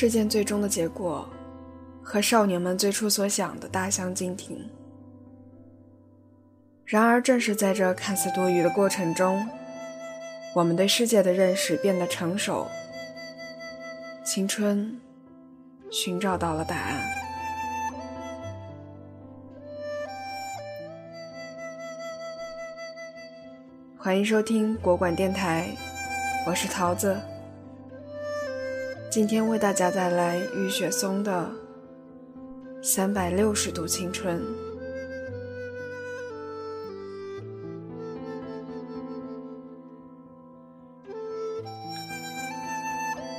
[0.00, 1.28] 事件最终的结果，
[2.04, 4.70] 和少年们最初所想的大相径庭。
[6.84, 9.44] 然而，正是在这看似多余的过程中，
[10.54, 12.68] 我们对世界的认识变得成熟，
[14.24, 15.00] 青春
[15.90, 17.02] 寻找到了答案。
[23.98, 25.66] 欢迎收听国馆电台，
[26.46, 27.20] 我是桃子。
[29.10, 31.50] 今天为大家带来雨雪松的
[32.86, 34.38] 《三百六十度青春》。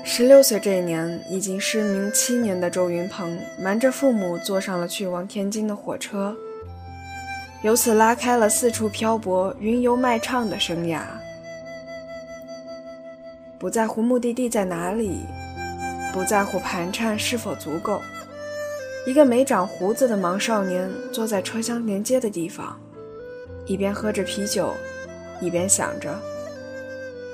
[0.04, 6.36] 十六岁这一年，已经失明七年的周云鹏，瞒着父母坐上了去往天津的火车，
[7.62, 11.02] 由此拉开了四处漂泊、云游卖唱的生涯。
[13.60, 15.20] 不在乎目的地在哪里，
[16.14, 18.02] 不在乎盘缠是否足够。
[19.06, 22.80] 一个没长胡子的盲少年，坐在车厢连接的地方，
[23.66, 24.74] 一边喝着啤酒，
[25.42, 26.20] 一边想着：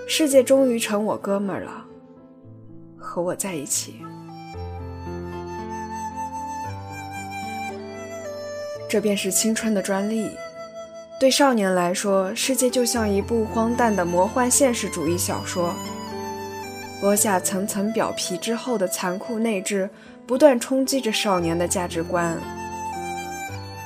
[0.08, 1.86] 世界终于成我哥们儿了。
[2.98, 4.02] 和我在一起，
[8.90, 10.30] 这便是青春的专利。
[11.20, 15.74] 对少年来说，世界就像一部荒诞的魔幻现实主义小说，
[17.02, 19.90] 剥下层层表皮之后的残酷内质，
[20.26, 22.38] 不断冲击着少年的价值观。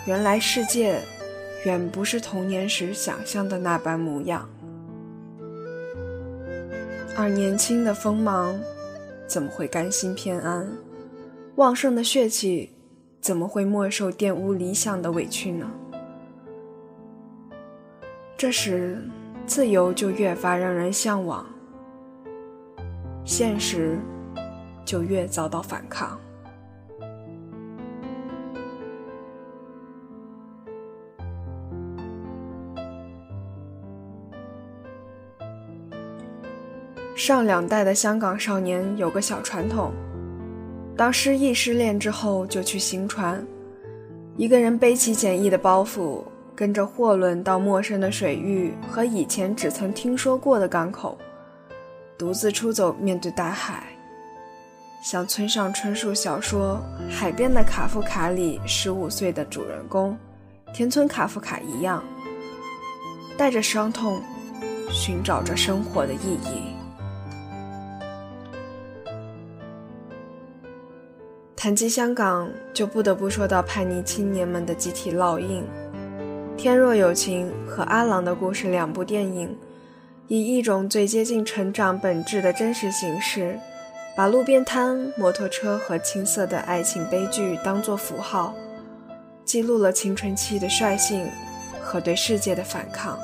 [0.05, 1.01] 原来世界，
[1.65, 4.47] 远不是童年时想象的那般模样，
[7.17, 8.57] 而年轻的锋芒。
[9.27, 10.67] 怎么会甘心偏安？
[11.57, 12.71] 旺盛的血气
[13.21, 15.69] 怎么会没受玷污理想的委屈呢？
[18.35, 18.97] 这时，
[19.45, 21.45] 自由就越发让人向往，
[23.29, 23.99] 现实
[24.83, 26.19] 就越遭到反抗。
[37.15, 39.93] 上两代的香港少年有个小传统：
[40.97, 43.45] 当失意失恋之后，就去行船，
[44.37, 46.23] 一个人背起简易的包袱，
[46.55, 51.15] 跟着货轮到陌生的水域和以前只曾听说过的港口，
[52.19, 53.81] 独自出走，面对大海，
[55.01, 56.77] 像村上春树小说
[57.09, 60.17] 《海边的卡夫卡》里十五岁的主人公
[60.73, 62.03] 田村卡夫卡一样，
[63.37, 64.21] 带着伤痛，
[64.91, 66.75] 寻找着生活的意义。
[71.55, 75.63] 谈及香港，就不得不说到叛逆青年们的集体烙印，
[76.57, 79.57] 《天若有情》和《阿郎的故事》两部电影，
[80.29, 83.59] 以一种最接近成长本质的真实形式，
[84.15, 88.53] 把路边摊、摩托车和青涩的爱情悲剧当作符号，
[89.43, 91.27] 记录了青春期的率性
[91.81, 93.17] 和对世界的反抗。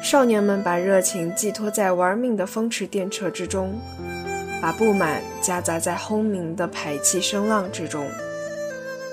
[0.00, 3.78] 少年们把热情寄托在玩命的风驰电掣之中。
[4.60, 8.04] 把不满夹杂在轰鸣的排气声浪之中，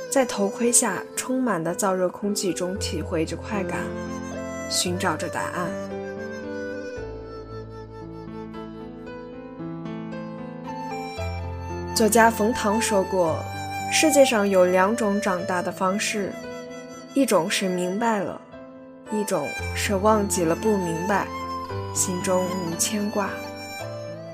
[0.09, 3.81] 在头盔下充满的燥热空气中体会着快感，
[4.71, 5.84] 寻找着答案。
[11.95, 13.41] 作家冯唐说过
[13.89, 16.29] ：“世界上有两种长大的方式，
[17.13, 18.41] 一种是明白了，
[19.13, 21.25] 一种是忘记了不明白，
[21.93, 23.29] 心中无牵挂。”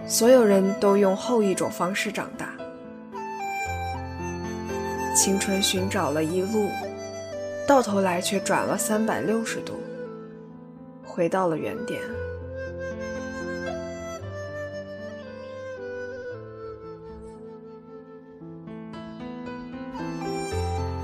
[0.08, 2.52] 所有人都用后一种方式长大，
[5.16, 6.68] 青春寻找了一路，
[7.68, 9.80] 到头来却转了三百六十度，
[11.04, 12.02] 回到了原点。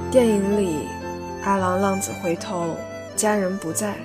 [0.09, 0.88] 电影里，
[1.44, 2.75] 阿郎浪子回头，
[3.18, 3.95] 家人不在，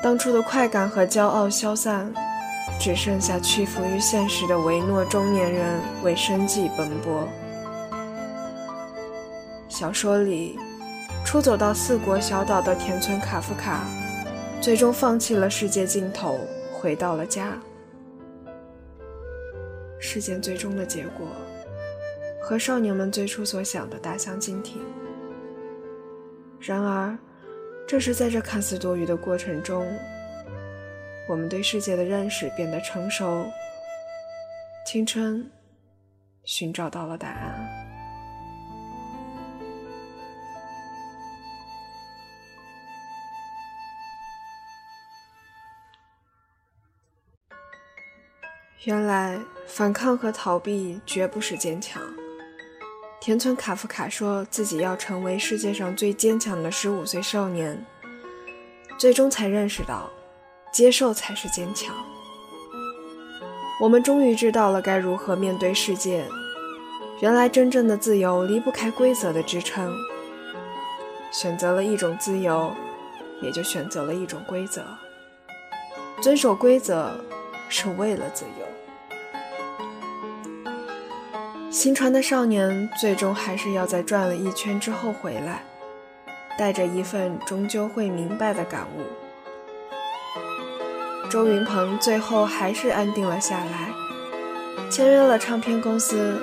[0.00, 2.12] 当初的快感和骄傲消散。
[2.78, 7.26] 只剩下屈服于现实的唯诺中年人为生计奔波。
[9.66, 10.58] 小说里，
[11.24, 13.80] 出走到四国小岛的田村卡夫卡，
[14.60, 16.38] 最终放弃了世界尽头，
[16.74, 17.58] 回到了家。
[19.98, 21.26] 事件最终的结果，
[22.48, 24.80] 和少年们最初所想的大相径庭。
[26.60, 27.18] 然而，
[27.88, 29.84] 正是在这看似多余的过程中。
[31.28, 33.44] 我们对世界的认识变得成熟，
[34.86, 35.50] 青春
[36.44, 37.68] 寻找到了答案。
[48.84, 52.00] 原来反抗和逃避绝不是坚强。
[53.26, 57.84] 田村卡夫卡说自己要成为世界上最坚强的十五岁少年，
[58.96, 60.08] 最终才认识到，
[60.72, 61.92] 接受才是坚强。
[63.80, 66.24] 我们终于知道了该如何面对世界。
[67.20, 69.92] 原来真正的自由离不开规则的支撑。
[71.32, 72.72] 选择了一种自由，
[73.42, 74.84] 也就选择了一种规则。
[76.20, 77.18] 遵守规则
[77.68, 78.65] 是为了自由。
[81.76, 85.62] 新传的少年最终还是要在转了一圈之后回来，
[86.58, 89.02] 带着一份终究会明白的感悟。
[91.28, 93.92] 周云鹏最后还是安定了下来，
[94.90, 96.40] 签约了唱片公司。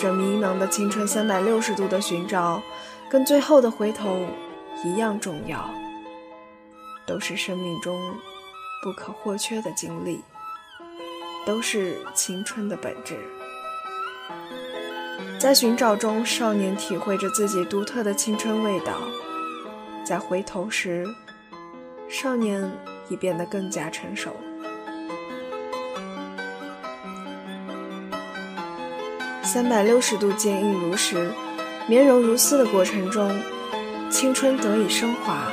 [0.00, 2.60] 这迷茫的青春三百六十度的寻找，
[3.08, 4.26] 跟最后的回头
[4.84, 5.70] 一样重要，
[7.06, 7.96] 都是生命中
[8.82, 10.24] 不可或缺的经历，
[11.46, 13.16] 都是青春的本质。
[15.44, 18.94] 在寻找中，少年体会着自己独特的青春味道；
[20.02, 21.06] 在回头时，
[22.08, 22.72] 少年
[23.10, 24.30] 已变得更加成熟。
[29.42, 31.30] 三百六十度坚硬如石、
[31.86, 33.30] 绵柔如丝的过程中，
[34.08, 35.46] 青春得以升华，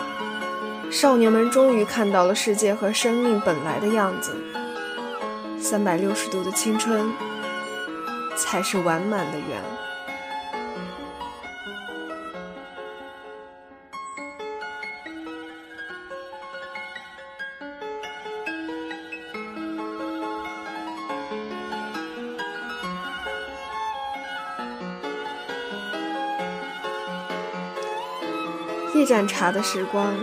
[0.89, 4.33] 少年们终于看到了世界和生命本来的样子。
[5.59, 7.11] 三百六十度的青春，
[8.35, 9.61] 才是完满的圆。
[28.93, 30.13] 一盏茶的时光，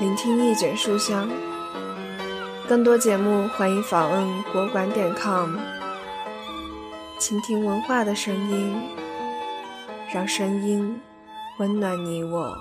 [0.00, 1.30] 聆听一卷书香。
[2.68, 5.56] 更多节目，欢迎访问国馆点 com，
[7.22, 8.74] 倾听文化的声音，
[10.12, 11.00] 让声音
[11.58, 12.52] 温暖你我。